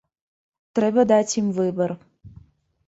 [0.79, 1.89] Трэба даць ім выбар.